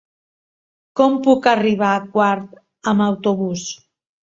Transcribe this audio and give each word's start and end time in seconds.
Com 0.99 1.17
puc 1.27 1.51
arribar 1.51 1.91
a 1.99 2.01
Quart 2.17 2.59
amb 2.95 3.07
autobús? 3.11 3.71